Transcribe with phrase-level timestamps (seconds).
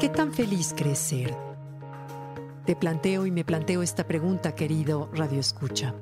[0.00, 1.36] ¿Qué tan feliz crees ser?
[2.64, 5.94] Te planteo y me planteo esta pregunta, querido Radio Escucha.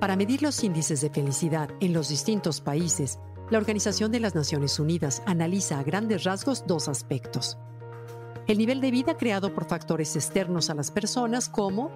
[0.00, 4.80] Para medir los índices de felicidad en los distintos países, la Organización de las Naciones
[4.80, 7.56] Unidas analiza a grandes rasgos dos aspectos.
[8.48, 11.92] El nivel de vida creado por factores externos a las personas como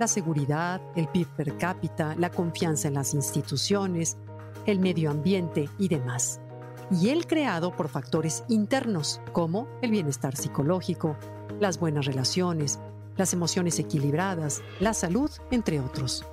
[0.00, 4.16] la seguridad, el PIB per cápita, la confianza en las instituciones,
[4.64, 6.40] el medio ambiente y demás
[6.90, 11.16] y el creado por factores internos como el bienestar psicológico,
[11.60, 12.78] las buenas relaciones,
[13.16, 16.24] las emociones equilibradas, la salud, entre otros.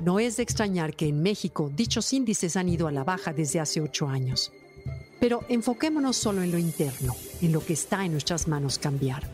[0.00, 3.60] No es de extrañar que en México dichos índices han ido a la baja desde
[3.60, 4.52] hace ocho años.
[5.20, 9.28] Pero enfoquémonos solo en lo interno, en lo que está en nuestras manos cambiar.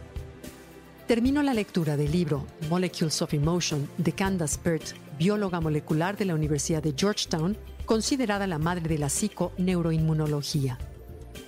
[1.06, 6.34] Termino la lectura del libro Molecules of Emotion de Candace Pert, bióloga molecular de la
[6.34, 10.78] Universidad de Georgetown, considerada la madre de la psiconeuroinmunología,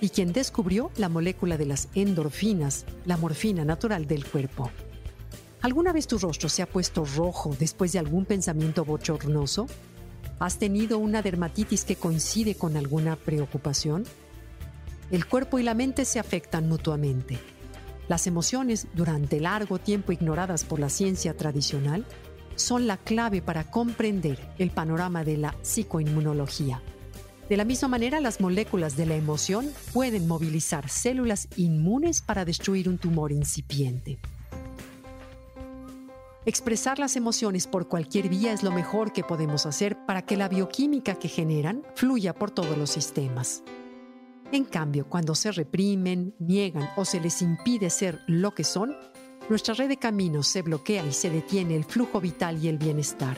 [0.01, 4.71] y quien descubrió la molécula de las endorfinas, la morfina natural del cuerpo.
[5.61, 9.67] ¿Alguna vez tu rostro se ha puesto rojo después de algún pensamiento bochornoso?
[10.39, 14.05] ¿Has tenido una dermatitis que coincide con alguna preocupación?
[15.09, 17.39] El cuerpo y la mente se afectan mutuamente.
[18.07, 22.05] Las emociones, durante largo tiempo ignoradas por la ciencia tradicional,
[22.57, 26.81] son la clave para comprender el panorama de la psicoinmunología.
[27.49, 32.89] De la misma manera, las moléculas de la emoción pueden movilizar células inmunes para destruir
[32.89, 34.19] un tumor incipiente.
[36.45, 40.47] Expresar las emociones por cualquier vía es lo mejor que podemos hacer para que la
[40.47, 43.63] bioquímica que generan fluya por todos los sistemas.
[44.51, 48.95] En cambio, cuando se reprimen, niegan o se les impide ser lo que son,
[49.49, 53.37] nuestra red de caminos se bloquea y se detiene el flujo vital y el bienestar.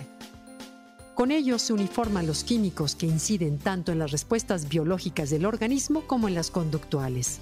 [1.13, 6.07] Con ello se uniforman los químicos que inciden tanto en las respuestas biológicas del organismo
[6.07, 7.39] como en las conductuales.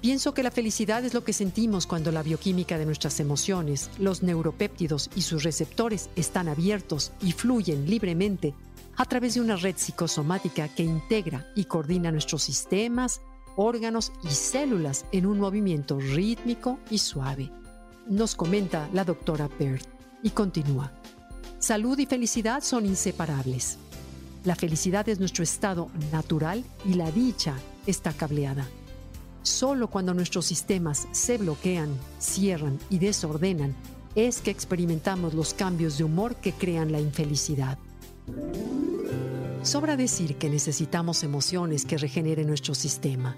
[0.00, 4.22] Pienso que la felicidad es lo que sentimos cuando la bioquímica de nuestras emociones, los
[4.22, 8.54] neuropéptidos y sus receptores están abiertos y fluyen libremente
[8.96, 13.20] a través de una red psicosomática que integra y coordina nuestros sistemas,
[13.58, 17.50] órganos y células en un movimiento rítmico y suave.
[18.06, 19.82] Nos comenta la doctora Baird
[20.22, 20.92] y continúa.
[21.58, 23.78] Salud y felicidad son inseparables.
[24.44, 28.64] La felicidad es nuestro estado natural y la dicha está cableada.
[29.42, 31.90] Solo cuando nuestros sistemas se bloquean,
[32.20, 33.74] cierran y desordenan
[34.14, 37.76] es que experimentamos los cambios de humor que crean la infelicidad.
[39.62, 43.36] Sobra decir que necesitamos emociones que regeneren nuestro sistema.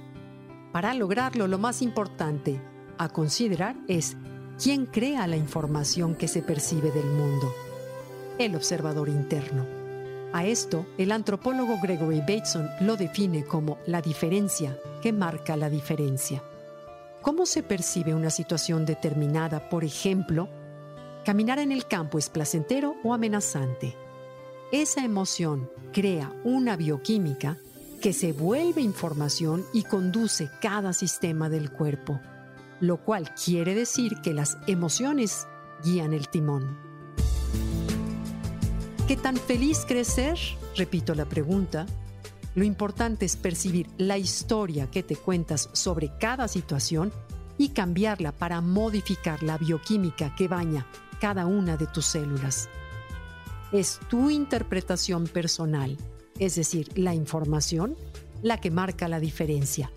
[0.72, 2.60] Para lograrlo, lo más importante
[2.98, 4.16] a considerar es
[4.62, 7.52] quién crea la información que se percibe del mundo.
[8.38, 9.66] El observador interno.
[10.32, 16.42] A esto, el antropólogo Gregory Bateson lo define como la diferencia que marca la diferencia.
[17.20, 19.68] ¿Cómo se percibe una situación determinada?
[19.68, 20.48] Por ejemplo,
[21.24, 23.96] caminar en el campo es placentero o amenazante.
[24.70, 27.58] Esa emoción crea una bioquímica
[28.00, 32.20] que se vuelve información y conduce cada sistema del cuerpo,
[32.80, 35.46] lo cual quiere decir que las emociones
[35.84, 36.78] guían el timón.
[39.06, 40.38] ¿Qué tan feliz crecer?
[40.76, 41.86] Repito la pregunta.
[42.54, 47.12] Lo importante es percibir la historia que te cuentas sobre cada situación
[47.58, 50.86] y cambiarla para modificar la bioquímica que baña
[51.20, 52.68] cada una de tus células
[53.72, 55.96] es tu interpretación personal,
[56.40, 57.94] es decir, la información,
[58.42, 59.92] la que marca la diferencia.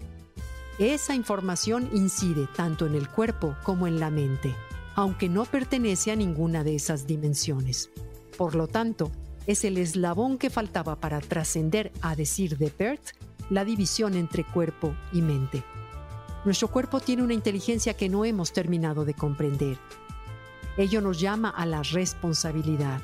[0.77, 4.53] Esa información incide tanto en el cuerpo como en la mente,
[4.95, 7.89] aunque no pertenece a ninguna de esas dimensiones.
[8.37, 9.11] Por lo tanto,
[9.47, 13.15] es el eslabón que faltaba para trascender, a decir de Perth,
[13.49, 15.63] la división entre cuerpo y mente.
[16.43, 19.77] Nuestro cuerpo tiene una inteligencia que no hemos terminado de comprender.
[20.75, 23.01] Ello nos llama a la responsabilidad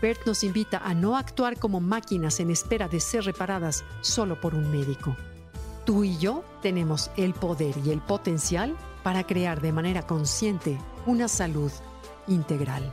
[0.00, 4.54] Bert nos invita a no actuar como máquinas en espera de ser reparadas solo por
[4.54, 5.16] un médico.
[5.84, 11.28] Tú y yo tenemos el poder y el potencial para crear de manera consciente una
[11.28, 11.70] salud
[12.26, 12.92] integral.